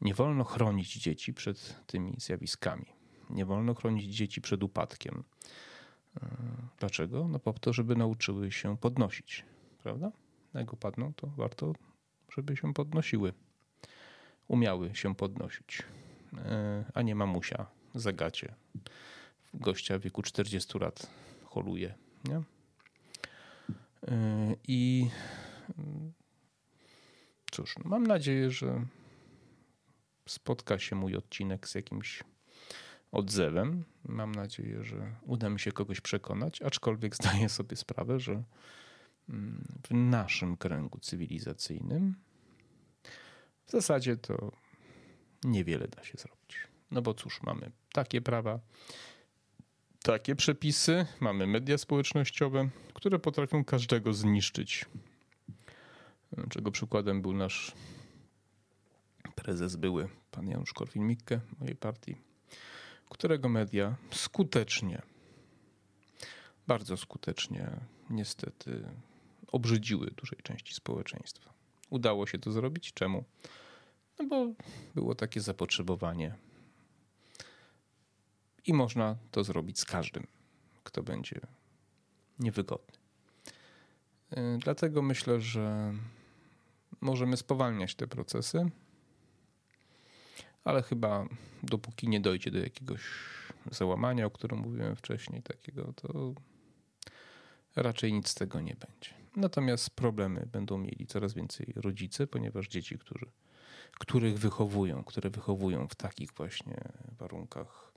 Nie 0.00 0.14
wolno 0.14 0.44
chronić 0.44 0.94
dzieci 0.94 1.34
przed 1.34 1.86
tymi 1.86 2.14
zjawiskami. 2.18 2.86
Nie 3.30 3.44
wolno 3.44 3.74
chronić 3.74 4.16
dzieci 4.16 4.40
przed 4.40 4.62
upadkiem. 4.62 5.24
E, 6.16 6.28
dlaczego? 6.78 7.28
No 7.28 7.38
po 7.38 7.52
to, 7.52 7.72
żeby 7.72 7.96
nauczyły 7.96 8.52
się 8.52 8.76
podnosić, 8.76 9.44
prawda? 9.82 10.12
Jak 10.54 10.72
upadną, 10.72 11.12
to 11.14 11.26
warto, 11.26 11.72
żeby 12.32 12.56
się 12.56 12.74
podnosiły. 12.74 13.32
Umiały 14.48 14.94
się 14.94 15.14
podnosić, 15.14 15.82
e, 16.38 16.84
a 16.94 17.02
nie 17.02 17.14
mamusia 17.14 17.66
zagacie. 17.94 18.54
Gościa 19.54 19.98
w 19.98 20.02
wieku 20.02 20.22
40 20.22 20.78
lat 20.78 21.10
holuje, 21.44 21.94
nie? 22.24 22.42
E, 24.08 24.56
I 24.68 25.10
cóż, 27.50 27.76
no 27.78 27.90
mam 27.90 28.06
nadzieję, 28.06 28.50
że 28.50 28.84
spotka 30.28 30.78
się 30.78 30.96
mój 30.96 31.16
odcinek 31.16 31.68
z 31.68 31.74
jakimś 31.74 32.22
odzewem. 33.12 33.84
Mam 34.04 34.32
nadzieję, 34.32 34.84
że 34.84 35.14
uda 35.22 35.50
mi 35.50 35.60
się 35.60 35.72
kogoś 35.72 36.00
przekonać, 36.00 36.62
aczkolwiek 36.62 37.14
zdaję 37.16 37.48
sobie 37.48 37.76
sprawę, 37.76 38.20
że 38.20 38.32
mm, 38.32 38.44
w 39.88 39.90
naszym 39.90 40.56
kręgu 40.56 40.98
cywilizacyjnym 40.98 42.14
w 43.66 43.70
zasadzie 43.70 44.16
to 44.16 44.52
niewiele 45.44 45.88
da 45.88 46.04
się 46.04 46.18
zrobić. 46.18 46.56
No 46.90 47.02
bo 47.02 47.14
cóż, 47.14 47.42
mamy 47.42 47.70
takie 47.92 48.20
prawa, 48.20 48.60
takie 50.02 50.36
przepisy, 50.36 51.06
mamy 51.20 51.46
media 51.46 51.78
społecznościowe, 51.78 52.68
które 52.94 53.18
potrafią 53.18 53.64
każdego 53.64 54.12
zniszczyć. 54.12 54.86
Czego 56.50 56.70
przykładem 56.70 57.22
był 57.22 57.32
nasz 57.32 57.72
prezes 59.34 59.76
były, 59.76 60.08
pan 60.30 60.48
Janusz 60.48 60.72
Korwin-Mikke, 60.72 61.40
mojej 61.60 61.76
partii, 61.76 62.16
którego 63.08 63.48
media 63.48 63.96
skutecznie, 64.10 65.02
bardzo 66.66 66.96
skutecznie 66.96 67.70
niestety 68.10 68.84
obrzydziły 69.52 70.10
dużej 70.10 70.38
części 70.42 70.74
społeczeństwa. 70.74 71.52
Udało 71.90 72.26
się 72.26 72.38
to 72.38 72.52
zrobić. 72.52 72.92
Czemu? 72.92 73.24
No 74.18 74.26
bo 74.26 74.52
było 74.94 75.14
takie 75.14 75.40
zapotrzebowanie. 75.40 76.34
I 78.66 78.74
można 78.74 79.16
to 79.30 79.44
zrobić 79.44 79.78
z 79.78 79.84
każdym, 79.84 80.26
kto 80.84 81.02
będzie 81.02 81.40
niewygodny. 82.38 82.98
Y, 84.32 84.58
dlatego 84.58 85.02
myślę, 85.02 85.40
że 85.40 85.94
możemy 87.00 87.36
spowalniać 87.36 87.94
te 87.94 88.06
procesy, 88.06 88.70
ale 90.64 90.82
chyba 90.82 91.28
dopóki 91.62 92.08
nie 92.08 92.20
dojdzie 92.20 92.50
do 92.50 92.58
jakiegoś 92.58 93.00
załamania, 93.70 94.26
o 94.26 94.30
którym 94.30 94.58
mówiłem 94.58 94.96
wcześniej, 94.96 95.42
takiego, 95.42 95.92
to 95.92 96.34
raczej 97.76 98.12
nic 98.12 98.28
z 98.28 98.34
tego 98.34 98.60
nie 98.60 98.74
będzie. 98.74 99.17
Natomiast 99.38 99.90
problemy 99.90 100.48
będą 100.52 100.78
mieli 100.78 101.06
coraz 101.06 101.34
więcej 101.34 101.72
rodzice, 101.76 102.26
ponieważ 102.26 102.68
dzieci, 102.68 102.98
którzy, 102.98 103.26
których 103.98 104.38
wychowują, 104.38 105.04
które 105.04 105.30
wychowują 105.30 105.88
w 105.88 105.94
takich 105.94 106.32
właśnie 106.32 106.76
warunkach 107.18 107.92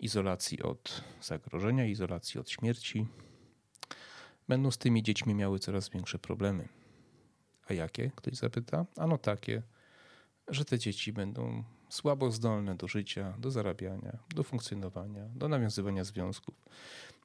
izolacji 0.00 0.62
od 0.62 1.04
zagrożenia, 1.22 1.86
izolacji 1.86 2.40
od 2.40 2.50
śmierci, 2.50 3.06
będą 4.48 4.70
z 4.70 4.78
tymi 4.78 5.02
dziećmi 5.02 5.34
miały 5.34 5.58
coraz 5.58 5.88
większe 5.88 6.18
problemy. 6.18 6.68
A 7.68 7.74
jakie? 7.74 8.10
Ktoś 8.16 8.34
zapyta. 8.34 8.86
Ano 8.96 9.18
takie, 9.18 9.62
że 10.48 10.64
te 10.64 10.78
dzieci 10.78 11.12
będą 11.12 11.64
słabo 11.88 12.30
zdolne 12.30 12.74
do 12.74 12.88
życia, 12.88 13.34
do 13.38 13.50
zarabiania, 13.50 14.18
do 14.34 14.42
funkcjonowania, 14.42 15.28
do 15.34 15.48
nawiązywania 15.48 16.04
związków 16.04 16.54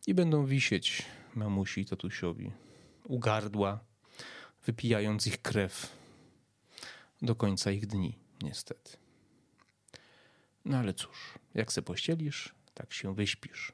i 0.08 0.14
będą 0.14 0.46
wisieć 0.46 1.06
mamusi 1.36 1.82
i 1.82 1.86
tatusiowi 1.86 2.52
u 3.04 3.20
gardła, 3.20 3.80
wypijając 4.66 5.28
ich 5.28 5.42
krew 5.42 5.98
do 7.22 7.36
końca 7.36 7.72
ich 7.72 7.88
dni, 7.88 8.18
niestety. 8.42 8.98
No 10.66 10.78
ale 10.78 10.94
cóż, 10.94 11.34
jak 11.54 11.74
se 11.74 11.82
pościelisz, 11.82 12.56
tak 12.74 12.94
się 12.94 13.16
wyśpisz. 13.16 13.72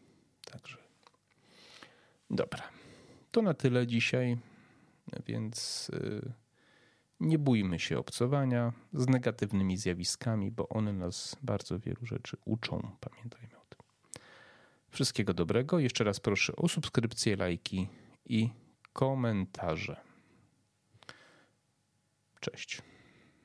Także 0.52 0.78
dobra. 2.30 2.70
To 3.32 3.42
na 3.42 3.54
tyle 3.54 3.88
dzisiaj, 3.88 4.38
więc 5.26 5.90
y, 5.90 6.32
nie 7.20 7.40
bójmy 7.40 7.80
się 7.80 8.00
obcowania 8.00 8.74
z 8.94 9.08
negatywnymi 9.08 9.78
zjawiskami, 9.78 10.52
bo 10.52 10.70
one 10.70 10.94
nas 10.94 11.38
bardzo 11.42 11.80
wielu 11.80 12.06
rzeczy 12.06 12.38
uczą. 12.46 12.92
Pamiętajmy 13.00 13.58
o 13.58 13.66
tym. 13.70 13.80
Wszystkiego 14.90 15.34
dobrego. 15.34 15.80
Jeszcze 15.80 16.04
raz 16.04 16.20
proszę 16.20 16.56
o 16.56 16.68
subskrypcję, 16.68 17.36
lajki 17.36 17.88
i 18.26 18.50
komentarze. 18.98 19.96
Cześć. 22.40 22.82